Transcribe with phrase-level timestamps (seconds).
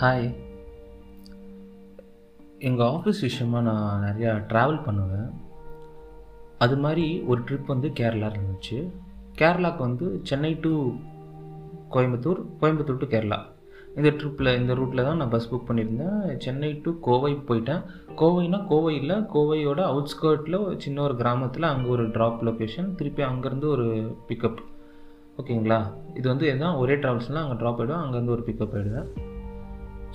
[0.00, 0.34] Hi
[2.58, 5.30] எங்கள் office விஷயமா நான் நிறையா ட்ராவல் பண்ணுவேன்.
[6.58, 8.90] அது மாதிரி ஒரு ட்ரிப் வந்து கேரளா இருந்துச்சு.
[9.38, 10.92] கேரளாவுக்கு வந்து சென்னை டு
[11.90, 13.38] கோயம்புத்தூர் கோயம்புத்தூர் டு கேரளா.
[13.96, 16.36] இந்த ட்ரிப்பில் இந்த ரூட்டில் தான் நான் பஸ் புக் பண்ணியிருந்தேன்.
[16.36, 17.82] சென்னை டு கோவை போயிட்டேன்.
[18.16, 24.62] கோவைனா கோவையில் கோவையோட அவுட்ஸ்கர்ட்டில் சின்ன ஒரு கிராமத்தில் அங்கே ஒரு ட்ராப் லொக்கேஷன் திருப்பி அங்கேருந்து ஒரு பிக்கப்
[25.36, 25.82] ஓகேங்களா
[26.14, 29.29] இது வந்து எதுனா ஒரே ட்ராவல்ஸ்னால் அங்கே ட்ராப் ஆகிடும் அங்கேருந்து ஒரு பிக்கப் ஆகிடுவேன்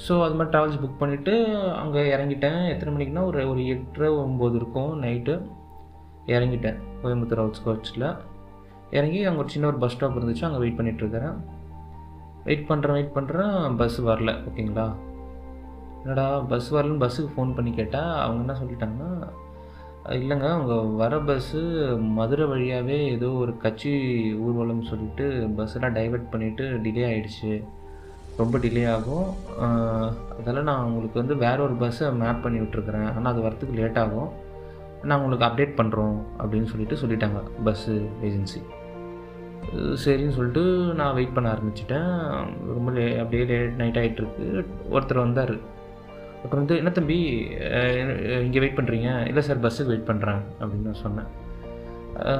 [0.03, 1.33] ஸோ அது மாதிரி ட்ராவல்ஸ் புக் பண்ணிவிட்டு
[1.81, 2.61] அங்கே இறங்கிட்டேன்.
[2.71, 5.35] எத்தனை மணிக்குன்னா ஒரு ஒரு எட்டரை ஒம்பது இருக்கும் நைட்டு
[6.35, 6.79] இறங்கிட்டேன்.
[7.01, 8.07] கோயம்புத்தூர் அவுட்ஸ்கர்ட்ஸில்
[8.97, 10.47] இறங்கி அங்கே ஒரு சின்ன ஒரு பஸ் ஸ்டாப் இருந்துச்சு.
[10.47, 11.37] அங்கே வெயிட் பண்ணிகிட்ருக்கிறேன்
[12.47, 14.31] வெயிட் பண்ணுறேன் வெயிட் பண்ணுறேன் பஸ் வரல.
[14.49, 14.87] ஓகேங்களா
[16.01, 19.11] என்னடா பஸ் வரலன்னு பஸ்ஸுக்கு ஃபோன் பண்ணி கேட்டால் அவங்க என்ன சொல்லிட்டாங்கன்னா
[20.17, 21.61] இல்லைங்க அவங்க வர பஸ்ஸு
[22.17, 23.93] மதுரை வழியாகவே ஏதோ ஒரு கட்சி
[24.45, 25.25] ஊர்வலம் சொல்லிட்டு
[25.57, 27.53] பஸ்ஸெல்லாம் டைவெர்ட் பண்ணிவிட்டு டிலே ஆகிடுச்சு
[28.39, 29.27] ரொம்ப டிலே ஆகும்.
[30.39, 34.31] அதெல்லாம் நான் உங்களுக்கு வந்து வேற ஒரு பஸ்ஸை மேப் பண்ணி விட்ருக்குறேன் ஆனால் அது வரத்துக்கு லேட் ஆகும்.
[35.09, 37.93] நான் உங்களுக்கு அப்டேட் பண்ணுறோம் அப்படின்னு சொல்லிட்டு சொல்லிட்டாங்க பஸ்ஸு
[38.29, 38.61] ஏஜென்சி
[40.01, 40.63] சரின்னு சொல்லிட்டு
[40.99, 42.11] நான் வெயிட் பண்ண ஆரம்பிச்சிட்டேன்.
[42.75, 44.45] ரொம்ப லே அப்படியே லேட் நைட் ஆகிட்டுருக்கு
[44.95, 45.55] ஒருத்தர் வந்தார்.
[46.43, 47.17] அப்புறம் வந்து என்ன தம்பி
[48.47, 51.29] இங்கே வெயிட் பண்ணுறீங்க இல்லை சார் பஸ்ஸுக்கு வெயிட் பண்ணுறேன் அப்படின்னு நான் சொன்னேன்.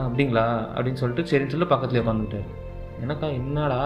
[0.06, 0.45] அப்படிங்களா?
[0.75, 2.52] அப்படின்னு சொல்லிட்டு சரின்னு சொல்லிட்டு பக்கத்துலேயே உட்காந்துக்கிட்டார்.
[3.06, 3.81] எனக்கா என்னடா?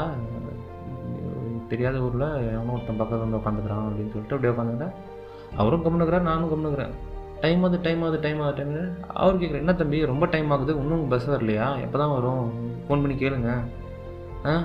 [1.69, 4.91] தெரியாத ஊரில் எவனோ ஒருத்தன் பக்கத்தில் வந்து உட்காந்துக்கிறான் அப்படின்னு சொல்லிட்டு அப்படியே உட்காந்துக்கிறேன்
[5.57, 6.93] அவரும் கம்னுக்கிறேன் நானும் கம்முனுக்கிறேன்.
[7.41, 11.07] டைம் ஆகுது டைம் ஆகுது டைம் ஆகுது டைம் அவர் கேட்குறேன் என்ன தம்பி ரொம்ப டைம் ஆகுது இன்னும்
[11.07, 11.81] பஸ் வரலையா?
[11.81, 12.51] எப்போ தான் வரும்?
[12.83, 13.59] ஃபோன் பண்ணி கேளுங்க.
[14.45, 14.63] ஆ?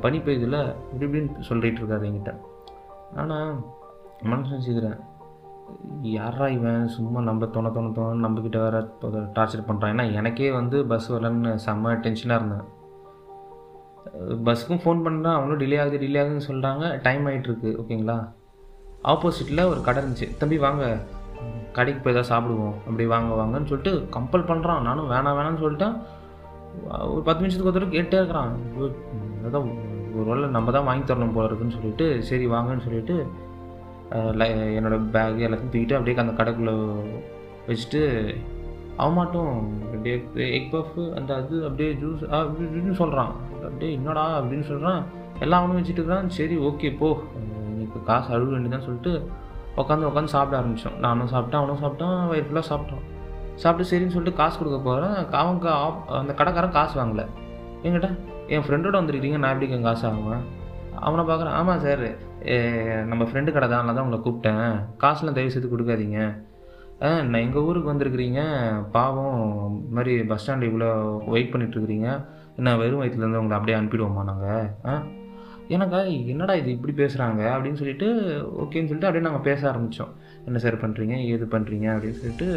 [0.00, 0.74] பனி பெய்யுதுல?
[0.92, 2.36] இப்படி இப்படின்னு சொல்லிட்டு இருக்காரு என்கிட்ட.
[3.16, 3.64] ஆனால்
[4.22, 4.98] மனசு செய்கிறேன்
[6.02, 6.88] யாரா இவன்?
[6.88, 11.94] சும்மா நம்ம தோண தோண தோணு நம்மக்கிட்ட வேற டார்ச்சர் பண்ணுறான் ஏன்னா எனக்கே வந்து பஸ் வரலன்னு செம்ம
[12.04, 12.82] டென்ஷனாக இருந்தேன்.
[14.46, 18.16] பஸ்ஸுக்கும் ஃபோன் பண்ணுறேன் அவனும் டிலே ஆகுது டிலே ஆகுதுன்னு சொல்கிறாங்க டைம் ஆகிட்டுருக்கு ஓகேங்களா?
[19.12, 20.28] ஆப்போசிட்டில் ஒரு கடை இருந்துச்சு.
[20.40, 20.84] தம்பி வாங்க.
[21.76, 22.76] கடைக்கு போய் தான் சாப்பிடுவோம்.
[22.86, 25.96] அப்படி வாங்க வாங்கன்னு சொல்லிட்டு கம்பல் பண்ணுறான் நானும் வேணாம் வேணாம்னு சொல்லிட்டேன்.
[27.12, 28.54] ஒரு பத்து நிமிஷத்துக்கு ஒருத்தர் கேட்டே இருக்கிறான்.
[29.46, 29.68] அதான்
[30.18, 33.16] ஒரு வேளை நம்ம தான் வாங்கி தரணும் போல இருக்குன்னு சொல்லிட்டு சரி வாங்கன்னு சொல்லிட்டு
[34.78, 36.74] என்னோடய பேக் எல்லாத்தையும் தூக்கிட்டு அப்படியே அந்த கடைக்குள்ளே
[37.68, 38.02] வச்சுட்டு
[39.02, 39.54] அவமாட்டும்.
[39.92, 40.16] அப்படியே
[40.58, 43.32] எக் பஃப் அந்த அது அப்படியே ஜூஸ் அப்படின்னு சொல்கிறான்
[43.66, 45.00] அப்படியே என்னடா அப்படின்னு சொல்கிறான்
[45.44, 47.08] எல்லாம் அவனும் வச்சுட்டு இருக்கிறான் சரி ஓகே போ.
[47.70, 49.12] இன்னைக்கு காசு அழுக வேண்டியதான் சொல்லிட்டு
[49.80, 53.02] உட்காந்து உட்காந்து சாப்பிட ஆரம்பித்தோம் நானும் சாப்பிட்டேன் அவனும் சாப்பிட்டான் வயிறு ஃபுல்லாக சாப்பிட்டோம்
[53.62, 55.66] சாப்பிட்டு சரின்னு சொல்லிட்டு காசு கொடுக்க போகிறேன் அவங்க
[56.20, 57.24] அந்த கடைக்காரன் காசு வாங்கலை.
[57.84, 58.10] எங்கிட்ட
[58.54, 60.44] என் ஃப்ரெண்டோட வந்துருக்கீங்க நான் எப்படி என் காசு ஆகுவேன்
[61.06, 62.06] அவனை பார்க்குறேன் ஆமாம் சார்
[63.10, 64.66] நம்ம ஃப்ரெண்டு கடை தான் தான் உங்களை கூப்பிட்டேன்.
[65.02, 66.20] காசுலாம் தயவு செய்து கொடுக்காதீங்க.
[67.04, 68.40] நான் எங்கள் ஊருக்கு வந்திருக்கிறீங்க.
[68.92, 69.38] பாவம்
[69.78, 70.88] இது மாதிரி பஸ் ஸ்டாண்டில் இவ்வளோ
[71.28, 72.08] வெயிட் பண்ணிகிட்ருக்கிறீங்க
[72.58, 74.94] என்ன வெறும் வயிற்றுலேருந்து உங்களை அப்படியே அனுப்பிடுவோமா நாங்கள் ஆ?
[75.68, 75.98] எனக்கா
[76.32, 78.08] என்னடா இது இப்படி பேசுகிறாங்க அப்படின்னு சொல்லிட்டு
[78.62, 80.12] ஓகேன்னு சொல்லிட்டு அப்படியே நாங்கள் பேச ஆரம்பித்தோம்
[80.46, 82.48] என்ன சார் பண்ணுறீங்க ஏது பண்ணுறீங்க அப்படின்னு சொல்லிட்டு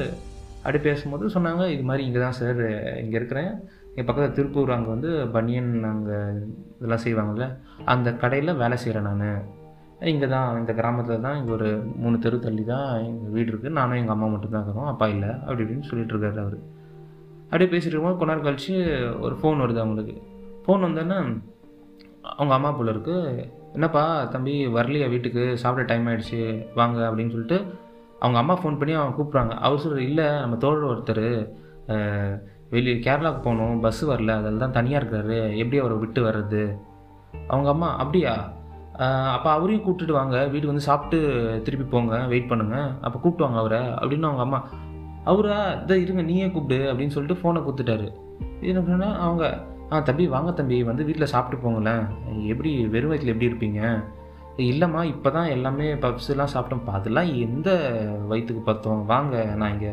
[0.60, 2.62] அப்படி பேசும்போது சொன்னாங்க இது மாதிரி இங்கே தான் சார்
[3.02, 3.52] இங்கே இருக்கிறேன்.
[3.90, 6.18] இங்கே பக்கத்தில் திருப்பூர் அங்கே வந்து பனியன் அங்கே
[6.76, 7.46] இதெல்லாம் செய்வாங்கள்ல
[7.88, 9.46] அந்த கடையில் வேலை செய்கிறேன் நான்.
[10.00, 11.70] இங்கே தான் இந்த கிராமத்தில் தான் இங்கே ஒரு
[12.02, 14.90] மூணு தெரு தள்ளி தான் எங்கள் வீடு இருக்குது நானும் எங்கள் அம்மா மட்டும் தான் இருக்கிறோம்.
[14.92, 15.30] அப்பா இல்லை.
[15.46, 16.58] அப்படி இப்படின்னு சொல்லிட்டு இருக்காரு அவர்.
[17.44, 18.74] அப்படியே பேசிட்டு இருக்கும்போது கொஞ்ச நேரம் கழிச்சு
[19.26, 20.16] ஒரு ஃபோன் வருது அவங்களுக்கு.
[20.66, 21.18] ஃபோன் வந்தோன்னே
[22.36, 23.18] அவங்க அம்மா போல இருக்கு.
[23.76, 24.04] என்னப்பா
[24.34, 25.44] தம்பி வரலையா வீட்டுக்கு?
[25.64, 26.42] சாப்பிட டைம் ஆகிடுச்சு
[26.80, 27.60] வாங்க அப்படின்னு சொல்லிட்டு
[28.20, 29.56] அவங்க அம்மா ஃபோன் பண்ணி அவங்க கூப்பிட்றாங்க.
[29.68, 31.26] அவர் சொல்கிற இல்லை நம்ம தோழர் ஒருத்தர்
[32.76, 33.76] வெளியே கேரளாவுக்கு போகணும்.
[33.84, 34.32] பஸ்ஸு வரல.
[34.40, 35.40] அதில் தான் தனியாக இருக்கிறாரு.
[35.64, 36.64] எப்படி அவரை விட்டு வர்றது?
[37.48, 38.36] அவங்க அம்மா அப்படியா?
[39.06, 40.38] அப்போ அவரையும் கூப்பிட்டுட்டு வாங்க.
[40.44, 41.18] வீட்டுக்கு வந்து சாப்பிட்டு
[41.64, 42.18] திருப்பி போங்க.
[42.18, 43.80] வெயிட் பண்ணுங்கள் அப்போ கூப்பிட்டு வாங்க அவரை.
[43.80, 44.60] அப்படின்னு அவங்க அம்மா
[45.24, 45.72] அவரா?
[45.84, 46.94] இதை இருங்க நீயே கூப்பிடு.
[46.94, 48.08] அப்படின்னு சொல்லிட்டு ஃபோனை கொடுத்துட்டாரு.
[48.62, 50.84] என்ன அவங்க ஆ தம்பி வாங்க தம்பி.
[50.84, 52.06] வந்து வீட்டில் சாப்பிட்டு போங்களேன்.
[52.48, 54.04] எப்படி வெறும் வயிற்றில் எப்படி இருப்பீங்க?
[54.58, 57.70] இல்லைம்மா இப்போ தான் எல்லாமே பப்ஸ்லாம் சாப்பிட்டோம்ப்பா அதெல்லாம் எந்த
[58.28, 59.92] வயிற்றுக்கு பார்த்தோம் வாங்க நான் இங்கே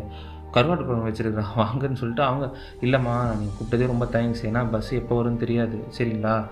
[0.53, 1.53] கருவாட்டு குழம்பு வச்சுருக்கிறேன்.
[1.63, 5.85] வாங்கன்னு சொல்லிட்டு அவங்க இல்லைம்மா நீங்கள் கூப்பிட்டதே ரொம்ப தேங்க்ஸ் ஏன்னா பஸ் எப்போ வரும்னு தெரியாது.
[5.99, 6.45] சரிங்களா?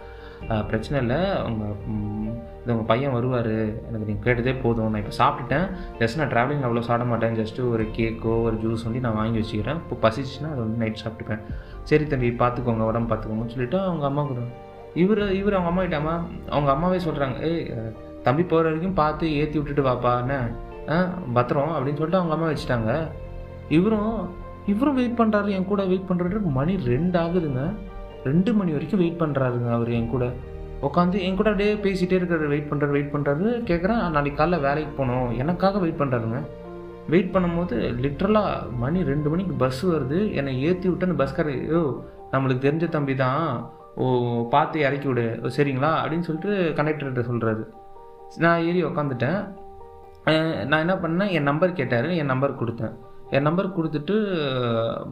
[0.70, 1.20] பிரச்சனை இல்லை.
[1.48, 1.74] உங்கள்
[2.62, 3.54] இது உங்கள் பையன் வருவார்.
[3.88, 4.90] எனக்கு நீங்கள் கேட்டதே போதும்.
[4.92, 5.66] நான் இப்போ சாப்பிட்டுட்டேன்.
[6.00, 7.36] ஜஸ்ட் நான் ட்ராவலிங் அவ்வளோ சாப்பிட மாட்டேன்.
[7.40, 9.80] ஜஸ்ட்டு ஒரு கேக்கோ ஒரு ஜூஸ் வந்து நான் வாங்கி வச்சுக்கிறேன்.
[9.84, 11.42] இப்போ பசிச்சுன்னா அதை வந்து நைட் சாப்பிட்டுப்பேன்.
[11.90, 12.84] சரி தம்பி பார்த்துக்கோங்க.
[12.90, 14.42] உடம்பு பார்த்துக்கோங்கன்னு சொல்லிவிட்டு அவங்க அம்மா கூட.
[15.04, 16.14] இவர் இவர் அவங்க அம்மா கிட்டாமா
[16.54, 17.64] அவங்க அம்மாவே சொல்கிறாங்க ஏய்
[18.26, 20.38] தம்பி போகிற வரைக்கும் பார்த்து ஏற்றி விட்டுட்டு வாப்பான்னு
[21.38, 22.92] பத்திரம் அப்படின்னு சொல்லிட்டு அவங்க அம்மா வச்சுட்டாங்க.
[23.78, 24.16] இவரும்
[24.72, 27.62] இவரும் வெயிட் பண்ணுறாரு என் கூட வெயிட் பண்ணுறது மணி ரெண்டு ஆகுதுங்க.
[28.24, 30.26] ரெண்டு மணி வரைக்கும் வெயிட் பண்ணுறாருங்க அவர் என் கூட.
[30.86, 35.28] உட்காந்து என் கூட அப்படியே பேசிகிட்டே இருக்கிற வெயிட் பண்ணுறாரு வெயிட் பண்ணுறாரு கேட்குறேன் நாளைக்கு காலைல வேலைக்கு போகணும்.
[35.42, 36.40] எனக்காக வெயிட் பண்ணுறாருங்க
[37.12, 40.18] வெயிட் பண்ணும்போது லிட்ரலாக மணி ரெண்டு மணிக்கு பஸ் வருது.
[40.38, 41.82] என்னை ஏற்றி விட்டு பஸ்கார ஐயோ
[42.32, 43.46] நம்மளுக்கு தெரிஞ்ச தம்பி தான்.
[44.02, 44.04] ஓ
[44.48, 45.24] பார்த்து இறக்கி விடு.
[45.42, 45.90] ஓ, சரிங்களா?
[46.02, 47.64] அப்படின்னு சொல்லிட்டு கண்டக்டர்கிட்ட சொல்கிறாரு
[48.44, 49.40] நான் ஏறி உக்காந்துட்டேன்.
[50.70, 51.32] நான் என்ன பண்ணேன்?
[51.38, 52.08] என் நம்பர் கேட்டார்.
[52.20, 52.94] என் நம்பர் கொடுத்தேன்.
[53.36, 54.14] என் நம்பர் கொடுத்துட்டு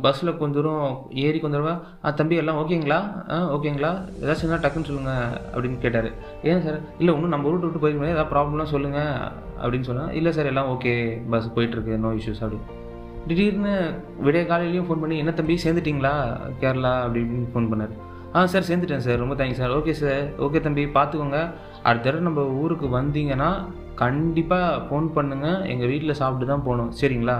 [0.04, 0.88] பஸ்ஸில் கொஞ்ச தூரம்
[1.24, 2.98] ஏறி கொஞ்ச தூரம் ஆ தம்பி எல்லாம் ஓகேங்களா
[3.34, 6.08] ஆ ஓகேங்களா ஏதாச்சும் இருந்தால் டக்குன்னு சொல்லுங்கள் அப்படின்னு கேட்டார்.
[6.50, 8.12] ஏன் சார் இல்லை ஒன்றும் நம்ம ரூட் விட்டு போயிருக்கோம்.
[8.14, 9.14] ஏதாவது ப்ராப்ளம்லாம் சொல்லுங்கள்
[9.62, 10.92] அப்படின்னு சொன்னால் இல்லை சார் எல்லாம் ஓகே
[11.34, 12.60] பஸ் போயிட்டுருக்கு நோ இஷ்யூஸ் அப்படி
[13.30, 13.72] திடீர்னு
[14.26, 16.12] விடிய காலையிலையும் ஃபோன் பண்ணி என்ன தம்பி சேர்ந்துட்டிங்களா?
[16.60, 16.92] கேரளா?
[17.04, 17.94] அப்படி இப்படின்னு ஃபோன் பண்ணார்.
[18.36, 21.38] ஆ சார் சேர்ந்துட்டேன் சார் ரொம்ப thanks sir okay sir okay தம்பி பார்த்துக்கோங்க
[21.88, 23.50] அடுத்த தடவை நம்ம ஊருக்கு வந்தீங்கன்னா
[24.02, 26.92] கண்டிப்பாக ஃபோன் பண்ணுங்கள் எங்கள் வீட்டில் சாப்பிட்டு தான் போகணும்.
[27.00, 27.36] சரிங்களா?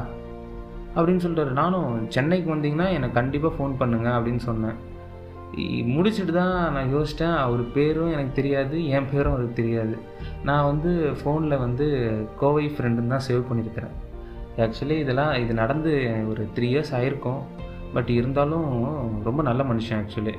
[0.97, 1.51] அப்படின்னு சொல்லிட்டாரு.
[1.51, 4.89] நானும் சென்னைக்கு வந்தீங்கன்னா எனக்கு கண்டிப்பாக ஃபோன் பண்ணுங்க அப்படின்னு சொன்னேன்.
[5.97, 9.99] முடிச்சுட்டு தான் நான் யோசித்தேன் அவர் பேரும் எனக்கு தெரியாது என் பேரும் அவருக்கு தெரியாது.
[10.45, 13.91] நான் வந்து ஃபோனில் வந்து கோவை ஃப்ரெண்டுன்னு தான் சேவ் பண்ணியிருக்கிறேன்.
[14.57, 17.43] ஆக்சுவலி இதெல்லாம் இது நடந்து ஒரு த்ரீ இயர்ஸ் ஆயிருக்கும்.
[17.95, 20.35] பட் இருந்தாலும் ரொம்ப நல்ல மனுஷன் ஆக்சுவலி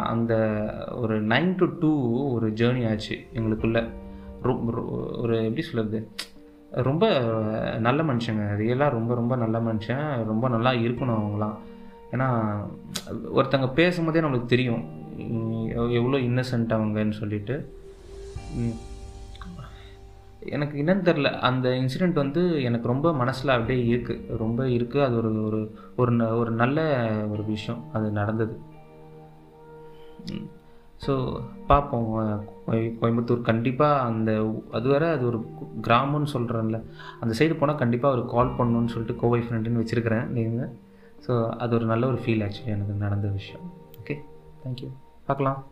[0.00, 0.34] அந்த
[0.94, 3.88] ஒரு நைன் டு டூ ஒரு ஜேர்னி ஆச்சு எங்களுக்குள்ள.
[4.42, 6.08] ரொ- ரொ- ஒரு எப்படி சொல்கிறது
[6.72, 7.20] ரொம்ப
[7.78, 8.56] நல்ல மனுஷங்க.
[8.56, 10.24] ரியலாக ரொம்ப ரொம்ப நல்ல மனுஷன்.
[10.24, 11.56] ரொம்ப நல்லா இருக்கணும் அவங்களாம்
[12.12, 12.58] ஏன்னா
[13.34, 14.84] ஒருத்தங்க பேசும்போதே நம்மளுக்கு தெரியும்.
[15.92, 17.74] எவ்வளோ இன்னசென்ட் அவங்கன்னு சொல்லிட்டு.
[20.40, 25.44] எனக்கு என்னன்னு தெரில அந்த இன்சிடெண்ட் வந்து எனக்கு ரொம்ப மனசில் அப்படியே இருக்குது ரொம்ப இருக்குது அது ஒரு
[25.44, 27.84] ஒரு ஒரு ந- ஒரு நல்ல ஒரு விஷயம்.
[27.92, 28.58] அது நடந்தது.
[31.06, 32.42] ஸோ பார்ப்போம்.
[32.66, 35.38] அஹ் கோயம்புத்தூர் கண்டிப்பாக அந்த அது வேற அது ஒரு
[35.82, 36.82] கிராமம்னு சொல்கிறேன்ல
[37.20, 40.70] அந்த சைடு போனால் கண்டிப்பாக ஒரு கால் பண்ணணும்னு சொல்லிட்டு கோவை ஃப்ரெண்டுன்னு வச்சுருக்கிறேன் நீங்கள்
[41.26, 43.72] ஸோ அது ஒரு நல்ல ஒரு ஃபீல் ஆக்சுவலி எனக்கு நடந்த விஷயம்.
[44.02, 44.16] ஓகே
[44.64, 44.88] தேங்க்யூ
[45.26, 45.66] பார்க்கலாம்.